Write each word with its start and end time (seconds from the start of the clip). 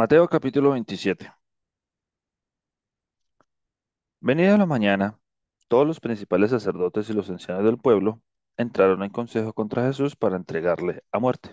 Mateo 0.00 0.26
capítulo 0.28 0.70
27. 0.70 1.30
Venida 4.20 4.56
la 4.56 4.64
mañana, 4.64 5.20
todos 5.68 5.86
los 5.86 6.00
principales 6.00 6.52
sacerdotes 6.52 7.10
y 7.10 7.12
los 7.12 7.28
ancianos 7.28 7.64
del 7.64 7.76
pueblo 7.76 8.22
entraron 8.56 9.02
en 9.02 9.10
consejo 9.10 9.52
contra 9.52 9.84
Jesús 9.84 10.16
para 10.16 10.36
entregarle 10.36 11.04
a 11.12 11.18
muerte. 11.18 11.50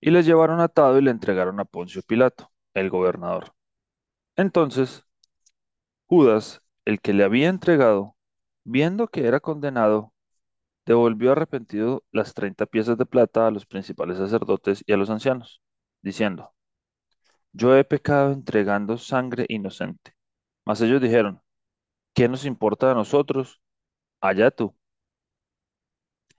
Y 0.00 0.10
le 0.12 0.22
llevaron 0.22 0.60
atado 0.60 0.96
y 0.96 1.02
le 1.02 1.10
entregaron 1.10 1.58
a 1.58 1.64
Poncio 1.64 2.02
Pilato, 2.02 2.52
el 2.74 2.88
gobernador. 2.88 3.52
Entonces, 4.36 5.04
Judas, 6.06 6.62
el 6.84 7.00
que 7.00 7.14
le 7.14 7.24
había 7.24 7.48
entregado, 7.48 8.14
viendo 8.62 9.08
que 9.08 9.26
era 9.26 9.40
condenado, 9.40 10.12
devolvió 10.86 11.32
arrepentido 11.32 12.04
las 12.12 12.34
treinta 12.34 12.66
piezas 12.66 12.98
de 12.98 13.06
plata 13.06 13.46
a 13.46 13.50
los 13.50 13.66
principales 13.66 14.18
sacerdotes 14.18 14.82
y 14.86 14.92
a 14.92 14.96
los 14.98 15.10
ancianos, 15.10 15.62
diciendo, 16.02 16.52
Yo 17.52 17.76
he 17.76 17.84
pecado 17.84 18.32
entregando 18.32 18.98
sangre 18.98 19.46
inocente. 19.48 20.14
Mas 20.64 20.80
ellos 20.82 21.00
dijeron, 21.00 21.42
¿qué 22.14 22.28
nos 22.28 22.44
importa 22.46 22.92
a 22.92 22.94
nosotros? 22.94 23.60
Allá 24.20 24.50
tú. 24.50 24.74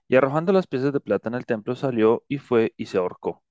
Y 0.06 0.14
arrojando 0.14 0.52
las 0.52 0.68
piezas 0.68 0.92
de 0.92 1.00
plata 1.00 1.28
en 1.28 1.34
el 1.34 1.44
templo 1.44 1.74
salió 1.74 2.22
y 2.28 2.38
fue 2.38 2.72
y 2.76 2.86
se 2.86 2.98
ahorcó. 2.98 3.42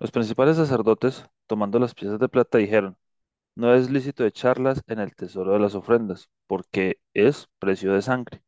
Los 0.00 0.10
principales 0.10 0.56
sacerdotes, 0.56 1.24
tomando 1.46 1.78
las 1.78 1.94
piezas 1.94 2.18
de 2.18 2.28
plata, 2.28 2.58
dijeron, 2.58 2.96
no 3.56 3.74
es 3.74 3.90
lícito 3.90 4.24
echarlas 4.26 4.82
en 4.88 5.00
el 5.00 5.16
tesoro 5.16 5.54
de 5.54 5.60
las 5.60 5.74
ofrendas, 5.76 6.30
porque 6.48 7.00
es 7.14 7.48
precio 7.60 7.94
de 7.94 8.02
sangre. 8.02 8.42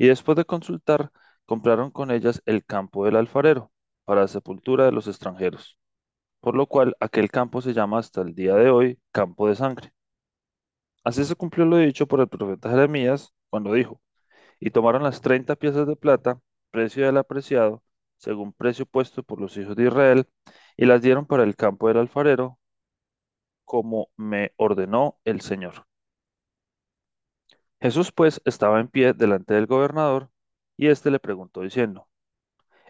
Y 0.00 0.08
después 0.08 0.34
de 0.34 0.46
consultar, 0.46 1.12
compraron 1.44 1.90
con 1.90 2.10
ellas 2.10 2.42
el 2.46 2.64
campo 2.64 3.04
del 3.04 3.16
alfarero, 3.16 3.70
para 4.06 4.22
la 4.22 4.28
sepultura 4.28 4.86
de 4.86 4.92
los 4.92 5.06
extranjeros, 5.06 5.78
por 6.40 6.56
lo 6.56 6.66
cual 6.66 6.96
aquel 7.00 7.30
campo 7.30 7.60
se 7.60 7.74
llama 7.74 7.98
hasta 7.98 8.22
el 8.22 8.34
día 8.34 8.54
de 8.54 8.70
hoy 8.70 8.98
campo 9.12 9.46
de 9.46 9.56
sangre. 9.56 9.92
Así 11.04 11.22
se 11.26 11.34
cumplió 11.34 11.66
lo 11.66 11.76
dicho 11.76 12.06
por 12.06 12.20
el 12.20 12.28
profeta 12.28 12.70
Jeremías, 12.70 13.34
cuando 13.50 13.74
dijo, 13.74 14.00
y 14.58 14.70
tomaron 14.70 15.02
las 15.02 15.20
treinta 15.20 15.54
piezas 15.54 15.86
de 15.86 15.96
plata, 15.96 16.40
precio 16.70 17.04
del 17.04 17.18
apreciado, 17.18 17.82
según 18.16 18.54
precio 18.54 18.86
puesto 18.86 19.22
por 19.22 19.38
los 19.38 19.54
hijos 19.58 19.76
de 19.76 19.84
Israel, 19.84 20.26
y 20.78 20.86
las 20.86 21.02
dieron 21.02 21.26
para 21.26 21.42
el 21.44 21.56
campo 21.56 21.88
del 21.88 21.98
alfarero, 21.98 22.58
como 23.66 24.08
me 24.16 24.52
ordenó 24.56 25.18
el 25.24 25.42
Señor. 25.42 25.89
Jesús 27.80 28.12
pues 28.12 28.40
estaba 28.44 28.80
en 28.80 28.88
pie 28.88 29.12
delante 29.14 29.54
del 29.54 29.66
gobernador, 29.66 30.30
y 30.76 30.88
éste 30.88 31.10
le 31.10 31.20
preguntó 31.20 31.62
diciendo, 31.62 32.08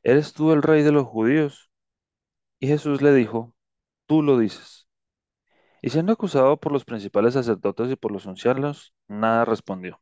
¿Eres 0.03 0.33
tú 0.33 0.53
el 0.53 0.63
rey 0.63 0.83
de 0.83 0.93
los 0.93 1.07
judíos? 1.07 1.71
Y 2.61 2.69
Jesús 2.69 3.03
le 3.03 3.13
dijo, 3.15 3.55
Tú 4.07 4.23
lo 4.23 4.39
dices. 4.39 4.89
Y 5.83 5.91
siendo 5.91 6.13
acusado 6.13 6.59
por 6.59 6.73
los 6.73 6.85
principales 6.85 7.35
sacerdotes 7.35 7.91
y 7.91 7.97
por 7.97 8.13
los 8.13 8.27
ancianos, 8.27 8.95
nada 9.09 9.45
respondió. 9.45 10.01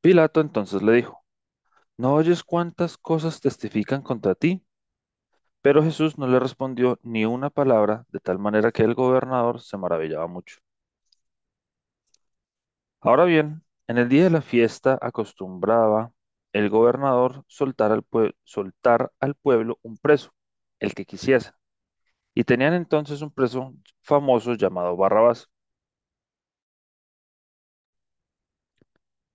Pilato 0.00 0.40
entonces 0.40 0.82
le 0.82 0.92
dijo, 0.92 1.24
¿no 1.96 2.14
oyes 2.14 2.44
cuántas 2.44 2.98
cosas 2.98 3.40
testifican 3.40 4.02
contra 4.02 4.34
ti? 4.34 4.64
Pero 5.62 5.82
Jesús 5.82 6.18
no 6.18 6.28
le 6.28 6.38
respondió 6.38 7.00
ni 7.02 7.24
una 7.24 7.50
palabra, 7.50 8.06
de 8.10 8.20
tal 8.20 8.38
manera 8.38 8.70
que 8.72 8.82
el 8.82 8.94
gobernador 8.94 9.60
se 9.60 9.76
maravillaba 9.76 10.28
mucho. 10.28 10.58
Ahora 13.04 13.24
bien, 13.24 13.62
en 13.86 13.98
el 13.98 14.08
día 14.08 14.24
de 14.24 14.30
la 14.30 14.42
fiesta 14.42 14.98
acostumbraba 15.00 16.12
el 16.52 16.68
gobernador 16.70 17.44
soltar 17.46 17.92
al, 17.92 18.04
soltar 18.42 19.12
al 19.20 19.34
pueblo 19.36 19.78
un 19.82 19.96
preso, 19.98 20.32
el 20.80 20.92
que 20.94 21.04
quisiese. 21.04 21.52
Y 22.34 22.44
tenían 22.44 22.74
entonces 22.74 23.22
un 23.22 23.32
preso 23.32 23.74
famoso 24.02 24.54
llamado 24.54 24.96
Barrabás. 24.96 25.50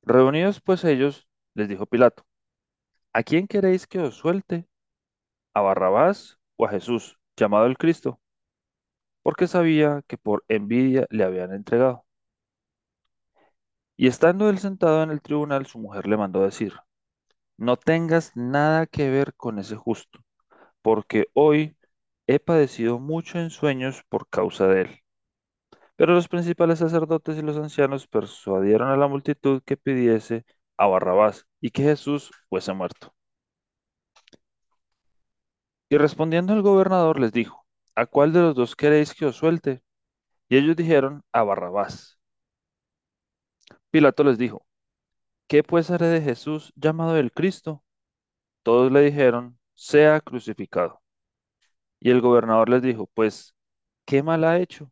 Reunidos 0.04 0.60
pues 0.60 0.84
ellos, 0.84 1.30
les 1.54 1.70
dijo 1.70 1.86
Pilato, 1.86 2.26
¿a 3.14 3.24
quién 3.24 3.48
queréis 3.48 3.88
que 3.88 4.00
os 4.00 4.16
suelte? 4.16 4.68
¿A 5.54 5.62
Barrabás 5.62 6.40
o 6.58 6.66
a 6.66 6.70
Jesús, 6.70 7.20
llamado 7.38 7.68
el 7.68 7.78
Cristo? 7.78 8.20
Porque 9.22 9.48
sabía 9.48 10.04
que 10.08 10.18
por 10.18 10.44
envidia 10.50 11.08
le 11.10 11.24
habían 11.24 11.54
entregado. 11.54 12.06
Y 14.00 14.08
estando 14.08 14.50
él 14.50 14.60
sentado 14.60 15.04
en 15.04 15.12
el 15.12 15.22
tribunal, 15.22 15.66
su 15.66 15.78
mujer 15.78 16.08
le 16.08 16.16
mandó 16.16 16.42
decir, 16.42 16.74
no 17.58 17.76
tengas 17.76 18.32
nada 18.34 18.88
que 18.88 19.10
ver 19.10 19.34
con 19.36 19.60
ese 19.60 19.76
justo, 19.76 20.22
porque 20.82 21.28
hoy 21.34 21.78
he 22.26 22.40
padecido 22.40 22.98
mucho 23.00 23.40
en 23.40 23.50
sueños 23.50 24.06
por 24.08 24.30
causa 24.30 24.68
de 24.68 24.84
él. 24.84 25.00
Pero 25.98 26.14
los 26.14 26.30
principales 26.30 26.80
sacerdotes 26.80 27.38
y 27.38 27.42
los 27.42 27.58
ancianos 27.58 28.08
persuadieron 28.08 28.90
a 28.90 28.96
la 28.96 29.10
multitud 29.10 29.62
que 29.66 29.76
pidiese 29.76 30.46
a 30.78 30.88
Barrabás 30.88 31.46
y 31.60 31.72
que 31.72 31.84
Jesús 31.84 32.32
fuese 32.50 32.72
muerto. 32.72 33.14
Y 35.90 35.98
respondiendo 35.98 36.54
el 36.54 36.62
gobernador 36.62 37.20
les 37.20 37.34
dijo, 37.34 37.66
¿a 37.96 38.06
cuál 38.06 38.32
de 38.32 38.40
los 38.40 38.56
dos 38.56 38.78
queréis 38.78 39.14
que 39.14 39.26
os 39.26 39.36
suelte? 39.36 39.84
Y 40.50 40.58
ellos 40.58 40.78
dijeron, 40.78 41.24
a 41.34 41.44
Barrabás. 41.44 42.19
Pilato 43.92 44.24
les 44.24 44.38
dijo, 44.38 44.66
¿qué 45.48 45.64
pues 45.64 45.92
haré 45.92 46.08
de 46.08 46.22
Jesús 46.22 46.74
llamado 46.76 47.18
el 47.18 47.32
Cristo? 47.32 47.84
Todos 48.64 48.92
le 48.92 49.02
dijeron, 49.02 49.60
sea 49.76 50.22
crucificado. 50.22 51.02
Y 52.00 52.12
el 52.12 52.22
gobernador 52.22 52.70
les 52.70 52.82
dijo, 52.82 53.08
pues, 53.14 53.56
¿qué 54.06 54.24
mal 54.24 54.44
ha 54.44 54.60
hecho? 54.60 54.92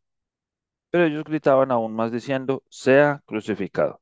Pero 0.91 1.05
ellos 1.05 1.23
gritaban 1.25 1.71
aún 1.71 1.93
más 1.95 2.11
diciendo, 2.11 2.63
sea 2.69 3.23
crucificado. 3.25 4.01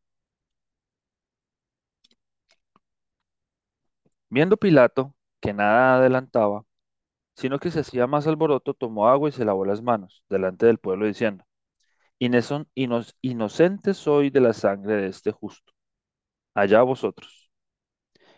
Viendo 4.29 4.57
Pilato 4.57 5.13
que 5.41 5.53
nada 5.53 5.95
adelantaba, 5.97 6.63
sino 7.35 7.59
que 7.59 7.71
se 7.71 7.81
hacía 7.81 8.07
más 8.07 8.27
alboroto, 8.27 8.73
tomó 8.75 9.07
agua 9.09 9.29
y 9.29 9.31
se 9.33 9.45
lavó 9.45 9.65
las 9.65 9.81
manos 9.83 10.23
delante 10.29 10.65
del 10.67 10.79
pueblo 10.79 11.05
diciendo, 11.07 11.45
"Ineson- 12.19 12.67
inos- 12.75 13.15
inocente 13.21 13.93
soy 13.93 14.29
de 14.29 14.41
la 14.41 14.53
sangre 14.53 14.95
de 14.97 15.07
este 15.07 15.31
justo, 15.31 15.73
allá 16.55 16.83
vosotros. 16.83 17.51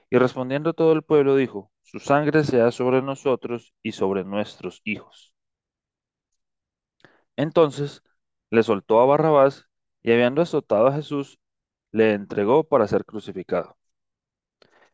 Y 0.10 0.18
respondiendo 0.18 0.74
todo 0.74 0.92
el 0.94 1.04
pueblo 1.04 1.36
dijo, 1.38 1.72
su 1.82 2.00
sangre 2.00 2.44
sea 2.44 2.72
sobre 2.72 3.02
nosotros 3.02 3.74
y 3.84 3.94
sobre 3.94 4.26
nuestros 4.26 4.82
hijos. 4.84 5.34
Entonces 7.38 8.04
le 8.50 8.64
soltó 8.64 9.00
a 9.02 9.06
Barrabás 9.06 9.66
y 10.04 10.12
habiendo 10.12 10.42
azotado 10.42 10.88
a 10.88 10.94
Jesús, 10.94 11.40
le 11.92 12.14
entregó 12.14 12.64
para 12.66 12.88
ser 12.88 13.06
crucificado. 13.06 13.78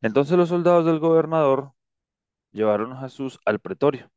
Entonces 0.02 0.38
los 0.38 0.50
soldados 0.50 0.86
del 0.86 1.00
gobernador 1.00 1.72
llevaron 2.52 2.94
a 2.94 3.02
Jesús 3.02 3.40
al 3.46 3.60
pretorio 3.60 4.12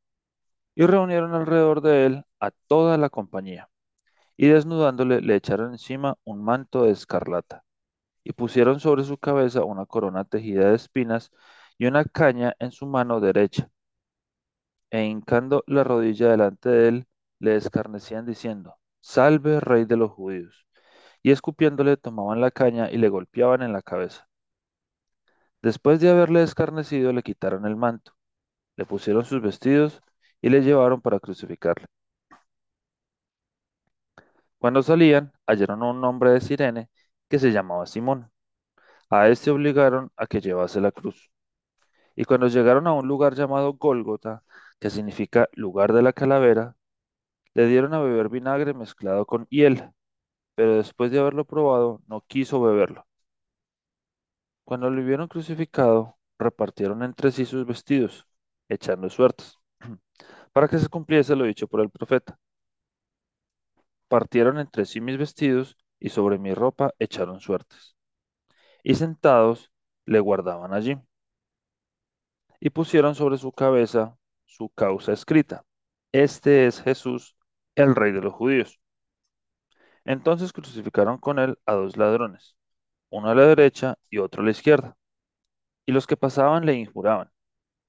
y 0.77 0.87
reunieron 0.87 1.35
alrededor 1.35 1.83
de 1.83 2.07
él 2.07 2.25
a 2.41 2.51
toda 2.69 2.99
la 2.99 3.11
compañía, 3.11 3.71
y 4.37 4.49
desnudándole 4.49 5.21
le 5.21 5.37
echaron 5.37 5.73
encima 5.73 6.19
un 6.25 6.43
manto 6.45 6.85
de 6.85 6.93
escarlata, 6.93 7.65
y 8.25 8.33
pusieron 8.33 8.81
sobre 8.81 9.05
su 9.05 9.19
cabeza 9.19 9.65
una 9.65 9.87
corona 9.87 10.25
tejida 10.25 10.71
de 10.71 10.77
espinas 10.77 11.33
y 11.79 11.87
una 11.87 12.05
caña 12.05 12.55
en 12.61 12.73
su 12.73 12.87
mano 12.87 13.21
derecha, 13.21 13.71
e 14.91 15.05
hincando 15.05 15.63
la 15.69 15.85
rodilla 15.85 16.29
delante 16.31 16.69
de 16.69 16.89
él, 16.89 17.07
le 17.39 17.57
escarnecían 17.57 18.27
diciendo, 18.27 18.77
Salve, 19.01 19.61
rey 19.61 19.85
de 19.85 19.97
los 19.97 20.11
judíos. 20.11 20.67
Y 21.23 21.33
escupiéndole 21.33 21.97
tomaban 21.97 22.41
la 22.41 22.51
caña 22.51 22.91
y 22.91 22.99
le 22.99 23.09
golpeaban 23.09 23.63
en 23.63 23.73
la 23.73 23.83
cabeza. 23.83 24.29
Después 25.61 26.01
de 26.01 26.09
haberle 26.09 26.43
escarnecido, 26.43 27.13
le 27.13 27.23
quitaron 27.23 27.67
el 27.67 27.77
manto, 27.77 28.13
le 28.77 28.87
pusieron 28.87 29.25
sus 29.25 29.43
vestidos 29.43 30.03
y 30.43 30.51
le 30.51 30.63
llevaron 30.63 31.01
para 31.03 31.21
crucificarle. 31.21 31.87
Cuando 34.59 34.83
salían, 34.83 35.33
hallaron 35.47 35.83
a 35.83 35.91
un 35.91 36.05
hombre 36.05 36.31
de 36.31 36.41
Cirene 36.41 36.91
que 37.29 37.39
se 37.39 37.53
llamaba 37.53 37.87
Simón. 37.87 38.31
A 39.11 39.29
este 39.29 39.51
obligaron 39.51 40.13
a 40.17 40.27
que 40.27 40.41
llevase 40.41 40.81
la 40.81 40.93
cruz. 40.93 41.31
Y 42.17 42.25
cuando 42.25 42.49
llegaron 42.49 42.87
a 42.87 42.93
un 42.95 43.09
lugar 43.09 43.35
llamado 43.35 43.75
Gólgota, 43.75 44.45
que 44.81 44.91
significa 44.91 45.49
lugar 45.55 45.93
de 45.93 46.03
la 46.03 46.13
calavera, 46.13 46.77
le 47.55 47.67
dieron 47.69 47.95
a 47.95 48.01
beber 48.01 48.29
vinagre 48.31 48.75
mezclado 48.75 49.27
con 49.27 49.47
hiel, 49.51 49.91
pero 50.57 50.77
después 50.77 51.11
de 51.13 51.21
haberlo 51.21 51.45
probado, 51.47 52.03
no 52.09 52.23
quiso 52.23 52.63
beberlo. 52.63 53.07
Cuando 54.65 54.91
lo 54.91 55.03
vieron 55.03 55.29
crucificado, 55.29 56.19
repartieron 56.39 57.03
entre 57.03 57.33
sí 57.33 57.47
sus 57.47 57.65
vestidos, 57.67 58.27
echando 58.69 59.09
suertes, 59.09 59.57
para 60.53 60.69
que 60.69 60.79
se 60.79 60.89
cumpliese 60.89 61.37
lo 61.37 61.45
dicho 61.45 61.69
por 61.69 61.81
el 61.81 61.91
profeta. 61.91 62.39
Partieron 64.09 64.59
entre 64.59 64.85
sí 64.87 65.01
mis 65.01 65.19
vestidos 65.19 65.77
y 66.01 66.11
sobre 66.11 66.39
mi 66.39 66.55
ropa 66.55 66.93
echaron 66.99 67.41
suertes. 67.41 67.97
Y 68.85 68.95
sentados 68.97 69.73
le 70.07 70.21
guardaban 70.21 70.75
allí. 70.75 70.97
y 72.61 72.71
pusieron 72.71 73.15
sobre 73.15 73.39
su 73.39 73.53
cabeza 73.53 74.17
su 74.45 74.69
causa 74.71 75.13
escrita. 75.13 75.65
Este 76.13 76.67
es 76.67 76.81
Jesús, 76.83 77.37
el 77.75 77.95
rey 77.95 78.13
de 78.13 78.21
los 78.23 78.35
judíos. 78.35 78.81
Entonces 80.07 80.53
crucificaron 80.55 81.19
con 81.19 81.39
él 81.39 81.59
a 81.67 81.75
dos 81.75 81.97
ladrones, 81.99 82.57
uno 83.11 83.29
a 83.31 83.35
la 83.35 83.47
derecha 83.47 83.99
y 84.11 84.19
otro 84.19 84.43
a 84.43 84.45
la 84.47 84.51
izquierda. 84.53 84.97
Y 85.87 85.93
los 85.93 86.07
que 86.07 86.17
pasaban 86.17 86.67
le 86.67 86.75
injuraban, 86.75 87.31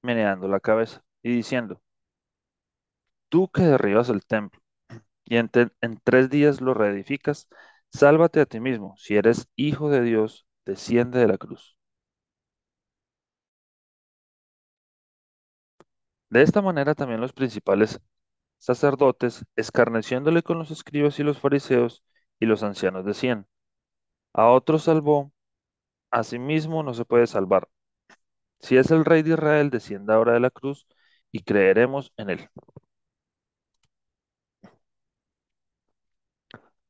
meneando 0.03 0.47
la 0.49 0.59
cabeza 0.61 1.03
y 1.23 1.31
diciendo, 1.31 1.81
Tú 3.29 3.47
que 3.49 3.61
derribas 3.61 4.09
el 4.09 4.25
templo 4.25 4.59
y 5.27 5.38
en, 5.38 5.50
tres 6.03 6.29
días 6.29 6.62
lo 6.62 6.74
reedificas, 6.74 7.47
sálvate 7.91 8.41
a 8.41 8.45
ti 8.45 8.59
mismo. 8.59 8.95
Si 8.97 9.15
eres 9.15 9.47
hijo 9.56 9.89
de 9.89 10.01
Dios, 10.01 10.47
desciende 10.65 11.19
de 11.19 11.27
la 11.27 11.38
cruz. 11.38 11.77
De 16.29 16.41
esta 16.41 16.62
manera 16.62 16.95
también 16.95 17.19
los 17.21 17.33
principales 17.33 18.00
sacerdotes, 18.59 19.45
escarneciéndole 19.56 20.44
con 20.44 20.59
los 20.59 20.71
escribas 20.71 21.19
y 21.19 21.24
los 21.24 21.39
fariseos 21.39 22.03
y 22.39 22.45
los 22.47 22.63
ancianos, 22.63 23.06
decían, 23.06 23.47
a 24.33 24.47
otro 24.50 24.80
salvó, 24.80 25.33
a 26.12 26.23
sí 26.23 26.39
mismo 26.39 26.83
no 26.83 26.94
se 26.94 27.06
puede 27.06 27.27
salvar. 27.27 27.69
Si 28.59 28.77
es 28.77 28.91
el 28.91 29.06
rey 29.06 29.23
de 29.23 29.31
Israel, 29.31 29.69
descienda 29.71 30.15
ahora 30.15 30.33
de 30.33 30.39
la 30.41 30.51
cruz 30.51 30.88
y 31.31 31.44
creeremos 31.44 32.13
en 32.18 32.30
él. 32.31 32.50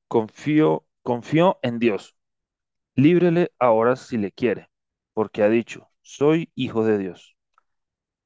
Confío, 0.07 0.85
confío 1.03 1.59
en 1.61 1.79
Dios. 1.79 2.15
Líbrele 2.95 3.51
ahora 3.59 3.95
si 3.95 4.17
le 4.17 4.31
quiere, 4.31 4.69
porque 5.13 5.43
ha 5.43 5.49
dicho, 5.49 5.89
soy 6.01 6.51
hijo 6.55 6.85
de 6.85 6.97
Dios. 6.97 7.37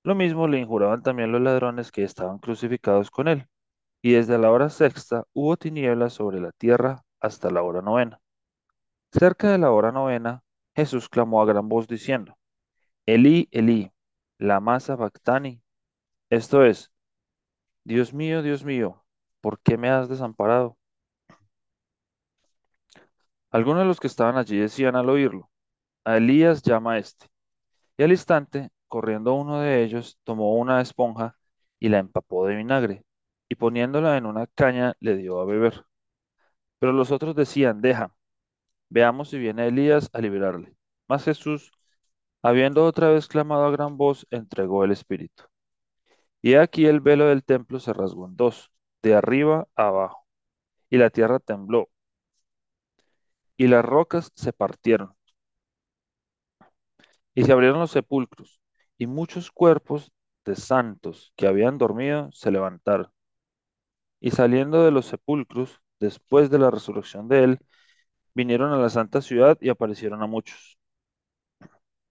Lo 0.03 0.15
mismo 0.15 0.47
le 0.47 0.59
injuraban 0.59 1.03
también 1.03 1.31
los 1.31 1.41
ladrones 1.41 1.91
que 1.91 2.03
estaban 2.03 2.39
crucificados 2.39 3.11
con 3.11 3.27
él. 3.27 3.47
Y 4.01 4.13
desde 4.13 4.37
la 4.37 4.51
hora 4.51 4.69
sexta 4.69 5.25
hubo 5.33 5.57
tinieblas 5.57 6.13
sobre 6.13 6.39
la 6.41 6.51
tierra 6.53 7.03
hasta 7.19 7.51
la 7.51 7.63
hora 7.63 7.81
novena. 7.81 8.19
Cerca 9.11 9.51
de 9.51 9.57
la 9.57 9.71
hora 9.71 9.91
novena, 9.91 10.43
Jesús 10.75 11.09
clamó 11.09 11.41
a 11.41 11.45
gran 11.45 11.69
voz 11.69 11.87
diciendo, 11.87 12.37
Elí, 13.05 13.49
Elí, 13.51 13.91
lama 14.39 14.79
sabactani. 14.79 15.61
Esto 16.29 16.65
es, 16.65 16.91
Dios 17.83 18.13
mío, 18.13 18.41
Dios 18.43 18.65
mío, 18.65 19.05
¿por 19.41 19.59
qué 19.61 19.77
me 19.77 19.89
has 19.89 20.09
desamparado? 20.09 20.77
Algunos 23.51 23.81
de 23.81 23.85
los 23.85 23.99
que 23.99 24.07
estaban 24.07 24.37
allí 24.37 24.57
decían 24.57 24.95
al 24.95 25.09
oírlo, 25.09 25.49
a 26.05 26.17
Elías 26.17 26.63
llama 26.63 26.93
a 26.93 26.97
este. 26.99 27.27
Y 27.97 28.03
al 28.03 28.11
instante, 28.11 28.69
corriendo 28.87 29.33
uno 29.33 29.59
de 29.59 29.83
ellos, 29.83 30.19
tomó 30.23 30.55
una 30.55 30.81
esponja 30.81 31.37
y 31.79 31.89
la 31.89 31.99
empapó 31.99 32.47
de 32.47 32.55
vinagre, 32.55 33.05
y 33.49 33.55
poniéndola 33.55 34.17
en 34.17 34.25
una 34.25 34.47
caña 34.47 34.95
le 35.01 35.17
dio 35.17 35.39
a 35.41 35.45
beber. 35.45 35.85
Pero 36.79 36.93
los 36.93 37.11
otros 37.11 37.35
decían, 37.35 37.81
deja, 37.81 38.15
veamos 38.89 39.29
si 39.29 39.37
viene 39.39 39.67
Elías 39.67 40.09
a 40.13 40.19
liberarle. 40.21 40.75
Mas 41.07 41.25
Jesús, 41.25 41.71
habiendo 42.41 42.85
otra 42.85 43.09
vez 43.09 43.27
clamado 43.27 43.65
a 43.65 43.71
gran 43.71 43.97
voz, 43.97 44.27
entregó 44.31 44.83
el 44.85 44.91
espíritu. 44.91 45.43
Y 46.41 46.55
aquí 46.55 46.85
el 46.85 47.01
velo 47.01 47.25
del 47.27 47.43
templo 47.43 47.79
se 47.79 47.93
rasgó 47.93 48.27
en 48.27 48.35
dos, 48.37 48.71
de 49.03 49.15
arriba 49.15 49.67
a 49.75 49.87
abajo, 49.87 50.25
y 50.89 50.97
la 50.97 51.09
tierra 51.09 51.39
tembló, 51.39 51.89
y 53.61 53.67
las 53.67 53.85
rocas 53.85 54.31
se 54.33 54.53
partieron, 54.53 55.13
y 57.35 57.43
se 57.43 57.51
abrieron 57.51 57.79
los 57.79 57.91
sepulcros, 57.91 58.61
y 58.97 59.07
muchos 59.07 59.51
cuerpos 59.51 60.11
de 60.45 60.55
santos 60.55 61.33
que 61.35 61.47
habían 61.47 61.77
dormido 61.77 62.29
se 62.31 62.49
levantaron. 62.51 63.11
Y 64.21 64.31
saliendo 64.31 64.85
de 64.85 64.91
los 64.91 65.05
sepulcros, 65.07 65.81
después 65.99 66.49
de 66.49 66.59
la 66.59 66.71
resurrección 66.71 67.27
de 67.27 67.43
él, 67.43 67.59
vinieron 68.35 68.73
a 68.73 68.77
la 68.77 68.89
santa 68.89 69.21
ciudad 69.21 69.57
y 69.61 69.69
aparecieron 69.69 70.23
a 70.23 70.27
muchos. 70.27 70.77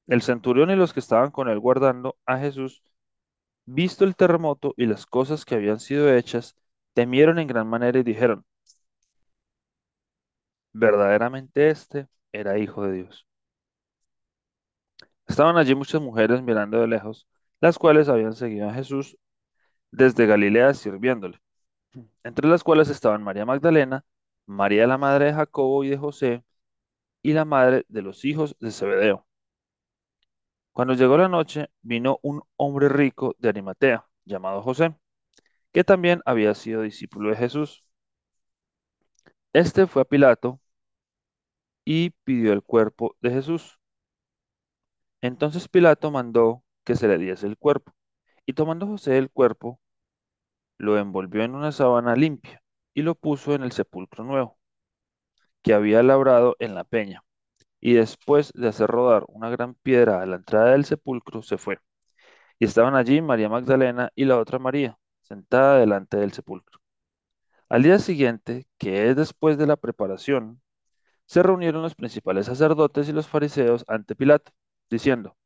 El 0.06 0.20
centurión 0.20 0.70
y 0.70 0.76
los 0.76 0.93
que 0.93 1.00
estaban 1.00 1.31
con 1.31 1.49
él 1.49 1.58
guardando 1.58 2.19
a 2.26 2.37
Jesús, 2.38 2.82
visto 3.67 4.05
el 4.05 4.17
terremoto 4.17 4.75
y 4.76 4.87
las 4.87 5.06
cosas 5.06 5.44
que 5.44 5.56
habían 5.56 5.81
sido 5.81 6.12
hechas, 6.14 6.56
temieron 6.94 7.38
en 7.38 7.49
gran 7.49 7.69
manera 7.69 7.99
y 8.00 8.05
dijeron, 8.05 8.44
verdaderamente 10.72 11.69
este 11.70 12.08
era 12.32 12.58
hijo 12.58 12.84
de 12.84 12.93
Dios. 12.93 13.26
Estaban 15.26 15.56
allí 15.56 15.75
muchas 15.75 16.00
mujeres 16.02 16.43
mirando 16.43 16.81
de 16.81 16.87
lejos, 16.88 17.26
las 17.61 17.78
cuales 17.78 18.08
habían 18.08 18.34
seguido 18.34 18.69
a 18.69 18.75
Jesús 18.75 19.17
desde 19.93 20.26
Galilea 20.26 20.75
sirviéndole, 20.75 21.40
entre 22.25 22.49
las 22.49 22.64
cuales 22.64 22.90
estaban 22.90 23.22
María 23.25 23.46
Magdalena, 23.46 24.05
María 24.46 24.87
la 24.87 24.99
madre 24.99 25.26
de 25.26 25.34
Jacobo 25.34 25.84
y 25.84 25.90
de 25.90 25.99
José, 25.99 26.44
y 27.22 27.32
la 27.34 27.44
madre 27.44 27.84
de 27.88 28.02
los 28.02 28.25
hijos 28.25 28.56
de 28.61 28.70
Zebedeo. 28.72 29.26
Cuando 30.72 30.94
llegó 30.94 31.17
la 31.17 31.28
noche, 31.28 31.69
vino 31.82 32.19
un 32.22 32.43
hombre 32.56 32.88
rico 32.88 33.37
de 33.38 33.49
Arimatea, 33.50 34.06
llamado 34.25 34.62
José, 34.62 34.96
que 35.72 35.84
también 35.84 36.22
había 36.26 36.55
sido 36.55 36.82
discípulo 36.82 37.31
de 37.31 37.37
Jesús. 37.37 37.84
Este 39.52 39.87
fue 39.87 40.02
a 40.02 40.05
Pilato 40.05 40.61
y 41.85 42.08
pidió 42.25 42.55
el 42.55 42.62
cuerpo 42.62 43.17
de 43.20 43.31
Jesús. 43.32 43.79
Entonces 45.23 45.67
Pilato 45.69 46.11
mandó 46.11 46.62
que 46.85 46.94
se 46.94 47.08
le 47.08 47.17
diese 47.17 47.47
el 47.47 47.56
cuerpo, 47.56 47.94
y 48.47 48.55
tomando 48.55 48.87
José 48.87 49.19
el 49.19 49.31
cuerpo, 49.31 49.81
lo 50.79 50.99
envolvió 50.99 51.44
en 51.44 51.55
una 51.55 51.70
sábana 51.70 52.17
limpia 52.17 52.61
y 52.93 53.02
lo 53.02 53.14
puso 53.14 53.55
en 53.55 53.62
el 53.62 53.70
sepulcro 53.73 54.25
nuevo, 54.25 54.58
que 55.62 55.75
había 55.75 56.03
labrado 56.03 56.56
en 56.58 56.75
la 56.75 56.85
peña. 56.85 57.23
Y 57.81 57.94
después 57.94 58.53
de 58.55 58.69
hacer 58.69 58.88
rodar 58.91 59.25
una 59.29 59.50
gran 59.50 59.75
piedra 59.75 60.23
a 60.23 60.26
la 60.26 60.37
entrada 60.37 60.73
del 60.73 60.87
sepulcro, 60.87 61.43
se 61.43 61.58
fue. 61.58 61.79
Y 62.61 62.67
estaban 62.67 62.96
allí 62.96 63.23
María 63.23 63.50
Magdalena 63.50 64.11
y 64.17 64.26
la 64.26 64.38
otra 64.38 64.61
María, 64.61 64.99
sentada 65.23 65.79
delante 65.81 66.19
del 66.19 66.32
sepulcro. 66.32 66.80
Al 67.70 67.82
día 67.84 67.99
siguiente, 67.99 68.67
que 68.78 69.08
es 69.08 69.17
después 69.17 69.56
de 69.56 69.67
la 69.67 69.76
preparación, 69.76 70.61
se 71.26 71.43
reunieron 71.43 71.82
los 71.82 71.94
principales 71.94 72.46
sacerdotes 72.46 73.08
y 73.08 73.12
los 73.12 73.28
fariseos 73.28 73.84
ante 73.88 74.17
Pilato, 74.17 74.52
diciendo, 74.90 75.37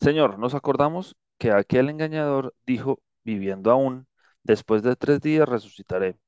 Señor, 0.00 0.38
nos 0.38 0.54
acordamos 0.54 1.16
que 1.38 1.52
aquel 1.52 1.90
engañador 1.90 2.54
dijo, 2.66 3.00
viviendo 3.24 3.70
aún, 3.70 4.06
después 4.42 4.82
de 4.82 4.96
tres 4.96 5.20
días 5.20 5.48
resucitaré. 5.48 6.18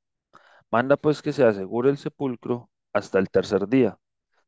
Manda 0.70 0.96
pues 0.96 1.22
que 1.22 1.32
se 1.32 1.44
asegure 1.44 1.90
el 1.90 1.98
sepulcro 1.98 2.70
hasta 2.92 3.18
el 3.18 3.30
tercer 3.30 3.68
día. 3.68 3.98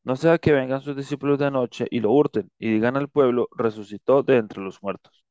No 0.05 0.17
sea 0.17 0.39
que 0.39 0.53
vengan 0.53 0.83
sus 0.83 0.97
discípulos 0.97 1.39
de 1.39 1.51
noche 1.51 1.87
y 1.91 2.01
lo 2.01 2.13
hurten 2.13 2.51
y 2.59 2.73
digan 2.73 2.97
al 2.97 3.09
pueblo, 3.09 3.49
resucitó 3.57 4.23
de 4.23 4.39
entre 4.39 4.63
los 4.63 4.83
muertos. 4.83 5.25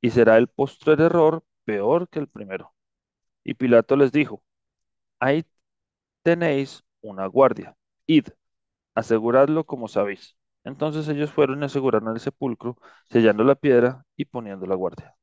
Y 0.00 0.10
será 0.10 0.38
el 0.38 0.48
postrer 0.48 1.00
error 1.00 1.44
peor 1.64 2.08
que 2.08 2.20
el 2.20 2.28
primero. 2.28 2.74
Y 3.44 3.54
Pilato 3.54 3.96
les 3.96 4.12
dijo, 4.12 4.42
ahí 5.20 5.44
tenéis 6.22 6.84
una 7.02 7.26
guardia, 7.26 7.76
id, 8.06 8.28
aseguradlo 8.94 9.66
como 9.66 9.88
sabéis. 9.88 10.36
Entonces 10.64 11.08
ellos 11.08 11.32
fueron 11.32 11.62
y 11.62 11.66
aseguraron 11.66 12.14
el 12.14 12.20
sepulcro, 12.20 12.78
sellando 13.10 13.44
la 13.44 13.56
piedra 13.56 14.06
y 14.16 14.26
poniendo 14.26 14.66
la 14.66 14.76
guardia. 14.76 15.16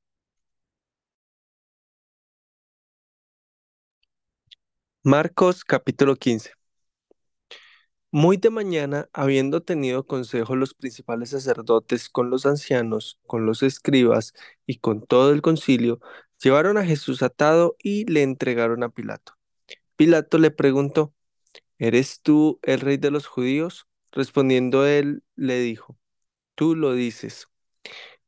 Marcos 5.04 5.64
capítulo 5.64 6.18
15. 6.18 6.52
Muy 8.12 8.38
de 8.38 8.50
mañana, 8.50 9.10
habiendo 9.14 9.62
tenido 9.62 10.08
consejo 10.08 10.56
los 10.56 10.74
principales 10.74 11.32
sacerdotes 11.32 12.08
con 12.10 12.30
los 12.30 12.46
ancianos, 12.46 13.20
con 13.28 13.46
los 13.46 13.62
escribas 13.62 14.34
y 14.66 14.78
con 14.80 15.06
todo 15.06 15.32
el 15.34 15.42
concilio, 15.42 16.00
llevaron 16.42 16.78
a 16.78 16.86
Jesús 16.86 17.24
atado 17.24 17.76
y 17.80 18.06
le 18.12 18.24
entregaron 18.24 18.84
a 18.84 18.90
Pilato. 18.90 19.34
Pilato 19.96 20.38
le 20.38 20.52
preguntó, 20.52 21.14
¿Eres 21.80 22.22
tú 22.22 22.60
el 22.64 22.82
rey 22.82 22.98
de 22.98 23.12
los 23.12 23.28
judíos? 23.28 23.88
Respondiendo 24.12 24.86
él, 24.88 25.24
le 25.36 25.60
dijo, 25.60 25.98
Tú 26.56 26.76
lo 26.76 26.94
dices. 26.94 27.48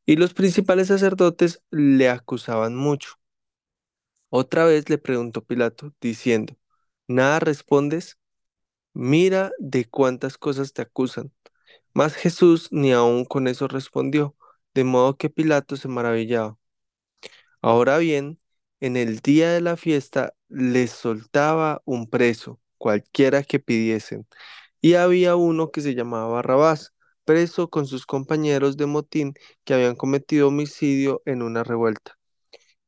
Y 0.05 0.17
los 0.17 0.33
principales 0.33 0.87
sacerdotes 0.89 1.61
le 1.71 2.09
acusaban 2.09 2.75
mucho. 2.75 3.15
Otra 4.29 4.65
vez 4.65 4.89
le 4.89 4.97
preguntó 4.97 5.43
Pilato, 5.43 5.93
diciendo, 6.01 6.55
¿Nada 7.07 7.39
respondes? 7.39 8.17
Mira 8.93 9.51
de 9.59 9.85
cuántas 9.89 10.37
cosas 10.37 10.73
te 10.73 10.81
acusan. 10.81 11.33
Mas 11.93 12.15
Jesús 12.15 12.69
ni 12.71 12.93
aun 12.93 13.25
con 13.25 13.47
eso 13.47 13.67
respondió, 13.67 14.35
de 14.73 14.83
modo 14.85 15.17
que 15.17 15.29
Pilato 15.29 15.77
se 15.77 15.87
maravillaba. 15.89 16.57
Ahora 17.61 17.97
bien, 17.97 18.39
en 18.79 18.97
el 18.97 19.19
día 19.19 19.51
de 19.51 19.61
la 19.61 19.77
fiesta 19.77 20.33
les 20.49 20.91
soltaba 20.91 21.81
un 21.85 22.09
preso, 22.09 22.59
cualquiera 22.77 23.43
que 23.43 23.59
pidiesen, 23.59 24.27
y 24.81 24.95
había 24.95 25.35
uno 25.35 25.71
que 25.71 25.81
se 25.81 25.95
llamaba 25.95 26.27
Barrabás, 26.29 26.93
preso 27.25 27.69
con 27.69 27.87
sus 27.87 28.05
compañeros 28.05 28.77
de 28.77 28.87
motín 28.87 29.33
que 29.65 29.73
habían 29.75 29.95
cometido 29.95 30.49
homicidio 30.49 31.21
en 31.25 31.41
una 31.43 31.63
revuelta. 31.63 32.17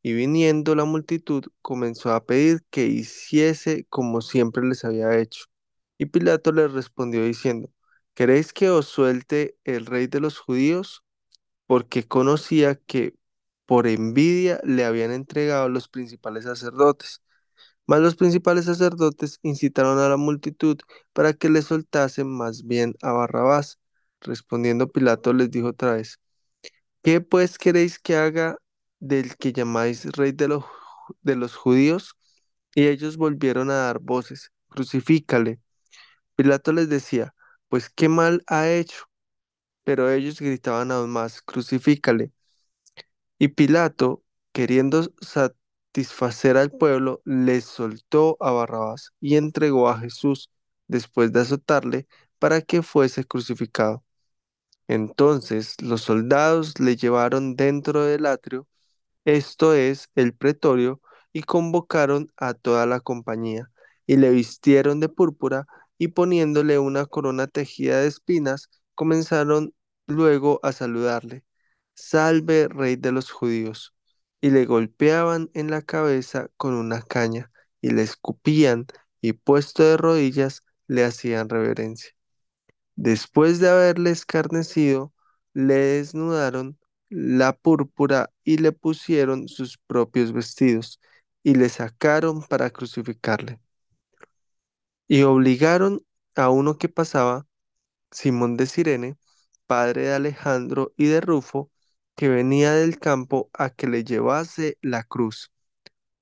Y 0.02 0.14
viniendo 0.14 0.76
la 0.76 0.86
multitud, 0.86 1.46
comenzó 1.62 2.14
a 2.14 2.26
pedir 2.26 2.62
que 2.70 2.86
hiciese 2.88 3.86
como 3.90 4.22
siempre 4.22 4.66
les 4.66 4.86
había 4.86 5.18
hecho. 5.20 5.46
Y 5.98 6.06
Pilato 6.08 6.52
les 6.52 6.72
respondió 6.72 7.24
diciendo, 7.26 7.70
¿Queréis 8.14 8.54
que 8.54 8.70
os 8.70 8.88
suelte 8.88 9.58
el 9.66 9.86
rey 9.86 10.08
de 10.08 10.20
los 10.22 10.40
judíos? 10.40 11.04
Porque 11.68 12.08
conocía 12.08 12.76
que 12.76 13.16
por 13.70 13.88
envidia 13.88 14.60
le 14.66 14.86
habían 14.86 15.14
entregado 15.14 15.70
los 15.70 15.90
principales 15.90 16.46
sacerdotes. 16.46 17.22
Mas 17.88 18.02
los 18.02 18.16
principales 18.18 18.66
sacerdotes 18.66 19.40
incitaron 19.44 20.00
a 20.00 20.10
la 20.10 20.18
multitud 20.18 20.78
para 21.14 21.34
que 21.34 21.50
le 21.50 21.62
soltasen 21.64 22.28
más 22.30 22.66
bien 22.68 22.96
a 23.04 23.14
Barrabás. 23.14 23.80
Respondiendo 24.22 24.90
Pilato 24.92 25.34
les 25.34 25.52
dijo 25.52 25.70
otra 25.70 25.94
vez, 25.96 26.20
¿qué 27.04 27.22
pues 27.22 27.58
queréis 27.58 28.00
que 28.00 28.16
haga 28.18 28.58
del 29.00 29.38
que 29.38 29.54
llamáis 29.54 30.06
rey 30.14 30.32
de 30.34 30.48
los, 30.50 30.66
de 31.22 31.36
los 31.36 31.56
judíos? 31.56 32.16
Y 32.76 32.88
ellos 32.88 33.18
volvieron 33.18 33.72
a 33.72 33.76
dar 33.76 34.00
voces, 34.02 34.52
crucifícale. 34.70 35.60
Pilato 36.36 36.74
les 36.74 36.90
decía, 36.90 37.36
pues 37.70 37.90
qué 37.90 38.10
mal 38.10 38.44
ha 38.48 38.70
hecho. 38.70 39.06
Pero 39.86 40.10
ellos 40.12 40.40
gritaban 40.42 40.92
aún 40.92 41.10
más, 41.12 41.42
crucifícale. 41.44 42.32
Y 43.39 43.50
Pilato, 43.50 44.24
queriendo 44.51 45.12
satisfacer 45.22 46.58
al 46.58 46.72
pueblo, 46.72 47.22
les 47.25 47.65
soltó 47.65 48.38
a 48.41 48.51
Barrabás 48.51 49.13
y 49.22 49.36
entregó 49.38 49.89
a 49.89 49.98
Jesús, 50.00 50.51
después 50.88 51.31
de 51.34 51.41
azotarle, 51.41 52.08
para 52.39 52.62
que 52.62 52.81
fuese 52.84 53.24
crucificado. 53.25 54.03
Entonces 54.88 55.81
los 55.81 56.01
soldados 56.03 56.79
le 56.79 56.98
llevaron 56.98 57.55
dentro 57.55 58.05
del 58.05 58.25
atrio, 58.25 58.67
esto 59.25 59.74
es, 59.75 60.10
el 60.15 60.34
pretorio, 60.36 61.01
y 61.34 61.43
convocaron 61.43 62.31
a 62.38 62.53
toda 62.55 62.86
la 62.88 63.00
compañía, 63.01 63.72
y 64.08 64.17
le 64.17 64.31
vistieron 64.31 65.00
de 65.00 65.10
púrpura, 65.10 65.67
y 65.98 66.10
poniéndole 66.10 66.79
una 66.79 67.05
corona 67.05 67.48
tejida 67.48 68.01
de 68.01 68.08
espinas, 68.10 68.69
comenzaron 68.96 69.74
luego 70.08 70.60
a 70.63 70.72
saludarle. 70.74 71.46
Salve, 72.01 72.68
rey 72.70 72.96
de 72.96 73.12
los 73.12 73.32
judíos. 73.32 73.94
Y 74.41 74.51
le 74.51 74.65
golpeaban 74.65 75.50
en 75.53 75.70
la 75.70 75.82
cabeza 75.82 76.50
con 76.58 76.74
una 76.74 77.01
caña, 77.01 77.51
y 77.82 77.91
le 77.91 78.03
escupían, 78.03 78.88
y 79.22 79.34
puesto 79.34 79.84
de 79.84 79.98
rodillas, 79.98 80.63
le 80.88 81.03
hacían 81.06 81.50
reverencia. 81.50 82.12
Después 82.96 83.60
de 83.60 83.70
haberle 83.70 84.12
escarnecido, 84.12 85.13
le 85.53 85.75
desnudaron 85.75 86.79
la 87.10 87.53
púrpura 87.53 88.32
y 88.44 88.58
le 88.58 88.72
pusieron 88.72 89.48
sus 89.48 89.77
propios 89.77 90.34
vestidos, 90.34 91.00
y 91.44 91.56
le 91.56 91.70
sacaron 91.70 92.44
para 92.44 92.70
crucificarle. 92.72 93.60
Y 95.08 95.24
obligaron 95.24 96.06
a 96.36 96.50
uno 96.50 96.77
que 96.77 96.89
pasaba, 96.89 97.48
Simón 98.12 98.58
de 98.58 98.68
Cirene, 98.68 99.18
padre 99.68 100.03
de 100.08 100.13
Alejandro 100.15 100.94
y 100.98 101.08
de 101.08 101.22
Rufo, 101.22 101.72
que 102.20 102.28
venía 102.28 102.74
del 102.74 103.00
campo 103.00 103.50
a 103.54 103.70
que 103.70 103.88
le 103.88 104.04
llevase 104.04 104.78
la 104.82 105.04
cruz. 105.04 105.54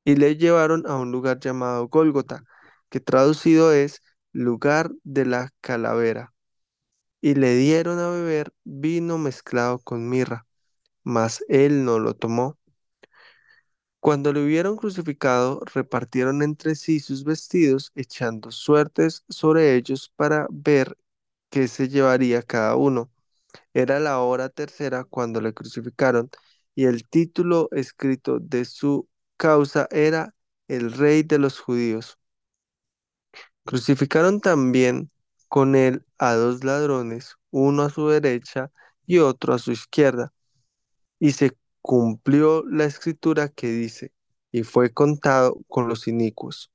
Y 0.06 0.16
le 0.16 0.38
llevaron 0.38 0.86
a 0.88 0.98
un 0.98 1.12
lugar 1.12 1.40
llamado 1.40 1.88
Gólgota, 1.88 2.44
que 2.90 3.00
traducido 3.00 3.74
es 3.74 4.04
lugar 4.32 4.92
de 5.04 5.26
la 5.26 5.54
calavera. 5.60 6.36
Y 7.22 7.36
le 7.36 7.56
dieron 7.56 8.00
a 8.00 8.10
beber 8.10 8.54
vino 8.64 9.18
mezclado 9.18 9.80
con 9.80 10.10
mirra, 10.10 10.46
mas 11.04 11.44
él 11.50 11.86
no 11.86 12.00
lo 12.00 12.16
tomó. 12.16 12.60
Cuando 14.00 14.34
le 14.34 14.44
hubieron 14.44 14.76
crucificado, 14.76 15.62
repartieron 15.74 16.42
entre 16.42 16.74
sí 16.76 17.00
sus 17.00 17.24
vestidos, 17.24 17.92
echando 17.94 18.52
suertes 18.52 19.24
sobre 19.30 19.76
ellos 19.76 20.12
para 20.16 20.48
ver 20.52 20.98
qué 21.50 21.68
se 21.68 21.90
llevaría 21.90 22.44
cada 22.44 22.76
uno. 22.76 23.12
Era 23.74 24.00
la 24.00 24.20
hora 24.20 24.50
tercera 24.50 25.04
cuando 25.04 25.42
le 25.42 25.54
crucificaron, 25.54 26.30
y 26.76 26.86
el 26.86 27.08
título 27.08 27.70
escrito 27.72 28.40
de 28.40 28.66
su 28.66 29.08
causa 29.38 29.88
era 29.92 30.34
El 30.68 30.92
Rey 30.92 31.24
de 31.24 31.40
los 31.40 31.60
Judíos. 31.60 32.18
Crucificaron 33.66 34.42
también 34.42 35.12
con 35.50 35.76
él 35.76 36.06
a 36.18 36.34
dos 36.36 36.64
ladrones, 36.64 37.36
uno 37.52 37.84
a 37.84 37.90
su 37.90 38.08
derecha 38.08 38.72
y 39.06 39.20
otro 39.20 39.54
a 39.54 39.60
su 39.60 39.72
izquierda. 39.72 40.34
Y 41.20 41.32
se 41.34 41.58
cumplió 41.82 42.64
la 42.68 42.86
escritura 42.86 43.50
que 43.50 43.68
dice, 43.70 44.14
y 44.52 44.64
fue 44.64 44.94
contado 44.94 45.60
con 45.68 45.88
los 45.88 46.08
inicuos. 46.08 46.72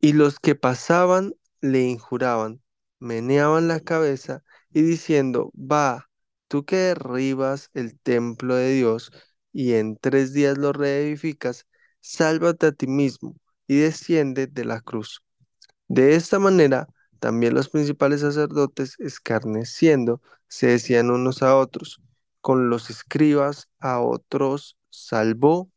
Y 0.00 0.12
los 0.12 0.38
que 0.38 0.54
pasaban 0.54 1.34
le 1.60 1.82
injuraban, 1.82 2.62
meneaban 2.98 3.68
la 3.68 3.80
cabeza 3.80 4.42
y 4.72 4.82
diciendo, 4.82 5.52
va, 5.56 6.10
tú 6.48 6.64
que 6.64 6.76
derribas 6.76 7.70
el 7.74 7.98
templo 8.00 8.54
de 8.56 8.72
Dios 8.74 9.12
y 9.52 9.74
en 9.74 9.96
tres 9.96 10.32
días 10.32 10.58
lo 10.58 10.72
reedificas, 10.72 11.66
sálvate 12.00 12.66
a 12.68 12.72
ti 12.72 12.86
mismo 12.86 13.36
y 13.66 13.78
desciende 13.78 14.46
de 14.46 14.64
la 14.64 14.80
cruz. 14.80 15.22
De 15.88 16.14
esta 16.14 16.38
manera, 16.38 16.88
también 17.20 17.54
los 17.54 17.68
principales 17.68 18.20
sacerdotes, 18.20 18.96
escarneciendo, 19.00 20.22
se 20.48 20.68
decían 20.68 21.10
unos 21.10 21.42
a 21.42 21.56
otros, 21.56 22.00
con 22.40 22.70
los 22.70 22.90
escribas 22.90 23.68
a 23.80 24.00
otros 24.00 24.76
salvó, 24.90 25.70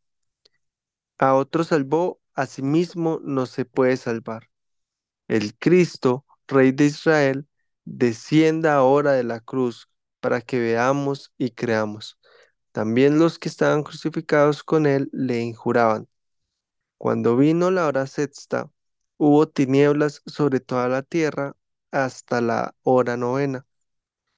a 1.17 1.35
otros 1.35 1.67
salvó, 1.67 2.19
a 2.33 2.45
sí 2.45 2.61
mismo 2.61 3.19
no 3.23 3.45
se 3.45 3.65
puede 3.65 3.97
salvar. 3.97 4.49
El 5.27 5.55
Cristo, 5.57 6.25
Rey 6.49 6.73
de 6.73 6.85
Israel, 6.87 7.47
descienda 7.85 8.75
ahora 8.75 9.13
de 9.13 9.23
la 9.23 9.39
cruz 9.41 9.89
para 10.21 10.41
que 10.41 10.59
veamos 10.59 11.33
y 11.37 11.51
creamos. 11.51 12.19
También 12.73 13.19
los 13.19 13.39
que 13.39 13.49
estaban 13.49 13.83
crucificados 13.83 14.63
con 14.63 14.87
él 14.87 15.09
le 15.13 15.41
injuraban. 15.41 16.07
Cuando 16.97 17.37
vino 17.37 17.71
la 17.71 17.87
hora 17.87 18.07
sexta, 18.07 18.71
hubo 19.17 19.47
tinieblas 19.49 20.21
sobre 20.25 20.59
toda 20.59 20.87
la 20.89 21.03
tierra 21.03 21.55
hasta 21.91 22.41
la 22.41 22.75
hora 22.83 23.17
novena. 23.17 23.65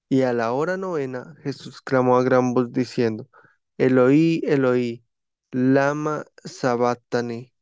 Y 0.10 0.24
a 0.24 0.34
la 0.34 0.52
hora 0.54 0.78
novena 0.78 1.36
Jesús 1.44 1.82
clamó 1.82 2.18
a 2.18 2.24
gran 2.24 2.54
voz 2.54 2.72
diciendo, 2.74 3.30
Eloí, 3.78 4.42
Eloí, 4.46 5.06
lama 5.52 6.26
sabachthani, 6.46 7.54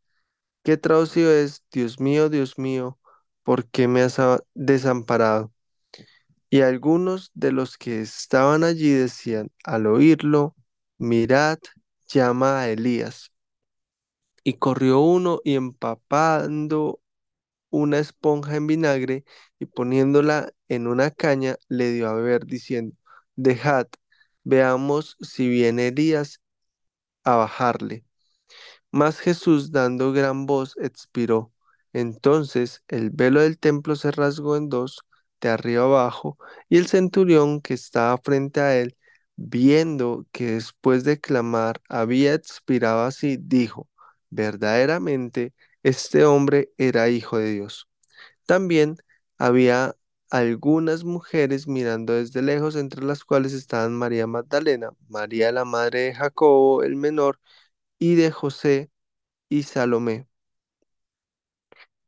que 0.63 0.77
traducido 0.77 1.31
es, 1.33 1.63
Dios 1.71 1.99
mío, 1.99 2.29
Dios 2.29 2.57
mío, 2.59 2.98
¿por 3.49 3.67
qué 3.71 3.87
me 3.87 4.01
has 4.03 4.17
desamparado? 4.53 5.51
Y 6.51 6.61
algunos 6.61 7.31
de 7.33 7.51
los 7.51 7.79
que 7.79 7.99
estaban 8.01 8.63
allí 8.63 8.91
decían, 8.91 9.51
al 9.63 9.87
oírlo, 9.87 10.55
mirad, 10.99 11.57
llama 12.07 12.59
a 12.61 12.69
Elías. 12.69 13.31
Y 14.43 14.53
corrió 14.53 14.99
uno 14.99 15.39
y 15.43 15.55
empapando 15.55 17.01
una 17.71 17.99
esponja 17.99 18.55
en 18.57 18.67
vinagre 18.67 19.25
y 19.59 19.65
poniéndola 19.65 20.53
en 20.69 20.87
una 20.87 21.11
caña, 21.11 21.57
le 21.69 21.91
dio 21.91 22.09
a 22.09 22.13
beber, 22.13 22.45
diciendo, 22.45 22.95
Dejad, 23.35 23.87
veamos 24.43 25.17
si 25.21 25.49
viene 25.49 25.87
Elías 25.89 26.41
a 27.23 27.37
bajarle. 27.37 28.05
Mas 28.91 29.19
Jesús, 29.19 29.71
dando 29.71 30.13
gran 30.13 30.45
voz, 30.45 30.75
expiró. 30.77 31.53
Entonces 31.93 32.83
el 32.87 33.09
velo 33.11 33.41
del 33.41 33.57
templo 33.59 33.95
se 33.95 34.11
rasgó 34.11 34.57
en 34.57 34.69
dos, 34.69 34.99
de 35.41 35.49
arriba 35.49 35.83
abajo, 35.85 36.37
y 36.69 36.77
el 36.77 36.87
centurión 36.87 37.61
que 37.61 37.73
estaba 37.73 38.17
frente 38.17 38.61
a 38.61 38.77
él, 38.77 38.97
viendo 39.35 40.25
que 40.31 40.51
después 40.53 41.03
de 41.03 41.19
clamar 41.19 41.81
había 41.89 42.33
expirado 42.33 43.03
así, 43.05 43.37
dijo, 43.39 43.89
verdaderamente 44.29 45.53
este 45.83 46.25
hombre 46.25 46.71
era 46.77 47.09
hijo 47.09 47.37
de 47.37 47.53
Dios. 47.53 47.87
También 48.45 48.97
había 49.37 49.95
algunas 50.29 51.03
mujeres 51.03 51.67
mirando 51.67 52.13
desde 52.13 52.41
lejos, 52.41 52.75
entre 52.75 53.03
las 53.05 53.23
cuales 53.23 53.53
estaban 53.53 53.93
María 53.93 54.27
Magdalena, 54.27 54.91
María 55.07 55.51
la 55.51 55.65
madre 55.65 56.01
de 56.01 56.15
Jacobo 56.15 56.83
el 56.83 56.95
menor, 56.95 57.39
y 57.99 58.15
de 58.15 58.31
José 58.31 58.91
y 59.49 59.63
Salomé, 59.63 60.27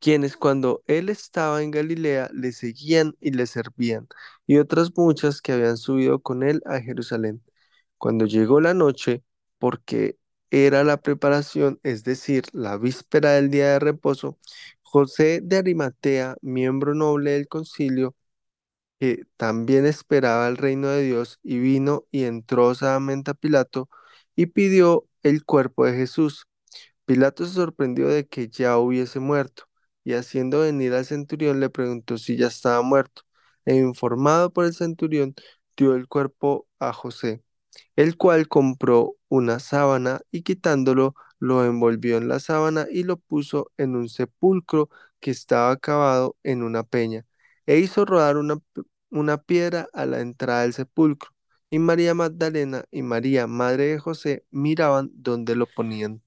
quienes 0.02 0.36
cuando 0.36 0.84
él 0.88 1.08
estaba 1.10 1.62
en 1.62 1.70
Galilea 1.72 2.30
le 2.34 2.52
seguían 2.52 3.16
y 3.20 3.32
le 3.32 3.46
servían, 3.46 4.08
y 4.46 4.58
otras 4.58 4.92
muchas 4.96 5.40
que 5.42 5.52
habían 5.52 5.78
subido 5.78 6.20
con 6.22 6.42
él 6.42 6.62
a 6.66 6.80
Jerusalén. 6.80 7.42
Cuando 7.98 8.26
llegó 8.26 8.60
la 8.60 8.74
noche, 8.74 9.24
porque 9.58 10.18
era 10.50 10.84
la 10.84 10.98
preparación, 11.02 11.80
es 11.84 12.04
decir, 12.04 12.44
la 12.52 12.76
víspera 12.78 13.32
del 13.32 13.50
día 13.50 13.68
de 13.74 13.78
reposo, 13.80 14.38
José 14.82 15.40
de 15.42 15.58
Arimatea, 15.58 16.36
miembro 16.42 16.94
noble 16.94 17.32
del 17.32 17.48
concilio, 17.48 18.16
que 19.00 19.24
también 19.36 19.86
esperaba 19.86 20.48
el 20.48 20.56
reino 20.56 20.88
de 20.88 21.02
Dios, 21.04 21.40
y 21.42 21.58
vino 21.58 22.06
y 22.10 22.24
entró 22.24 22.68
osadamente 22.68 23.32
a 23.32 23.34
Pilato 23.34 23.88
y 24.36 24.46
pidió 24.46 25.08
el 25.22 25.44
cuerpo 25.44 25.86
de 25.86 25.94
Jesús. 25.94 26.46
Pilato 27.06 27.46
se 27.46 27.54
sorprendió 27.54 28.08
de 28.08 28.26
que 28.28 28.48
ya 28.48 28.78
hubiese 28.78 29.20
muerto, 29.20 29.64
y 30.04 30.14
haciendo 30.14 30.60
venir 30.60 30.92
al 30.94 31.04
centurión 31.04 31.60
le 31.60 31.70
preguntó 31.70 32.18
si 32.18 32.36
ya 32.36 32.48
estaba 32.48 32.82
muerto, 32.82 33.22
e 33.64 33.76
informado 33.76 34.52
por 34.52 34.64
el 34.64 34.74
centurión, 34.74 35.34
dio 35.76 35.94
el 35.94 36.08
cuerpo 36.08 36.66
a 36.78 36.92
José, 36.92 37.42
el 37.96 38.16
cual 38.16 38.48
compró 38.48 39.16
una 39.28 39.58
sábana 39.60 40.20
y 40.30 40.42
quitándolo, 40.42 41.14
lo 41.38 41.64
envolvió 41.64 42.16
en 42.18 42.28
la 42.28 42.40
sábana 42.40 42.86
y 42.90 43.04
lo 43.04 43.16
puso 43.16 43.72
en 43.78 43.96
un 43.96 44.08
sepulcro 44.08 44.90
que 45.20 45.30
estaba 45.32 45.76
cavado 45.76 46.36
en 46.44 46.62
una 46.62 46.84
peña, 46.84 47.26
e 47.66 47.78
hizo 47.78 48.04
rodar 48.04 48.36
una, 48.36 48.58
una 49.10 49.38
piedra 49.38 49.88
a 49.92 50.06
la 50.06 50.20
entrada 50.20 50.62
del 50.62 50.72
sepulcro. 50.74 51.30
Y 51.70 51.78
María 51.78 52.14
Magdalena 52.14 52.84
y 52.90 53.02
María, 53.02 53.46
madre 53.46 53.86
de 53.86 53.98
José, 53.98 54.44
miraban 54.50 55.10
dónde 55.14 55.56
lo 55.56 55.66
ponían. 55.66 56.22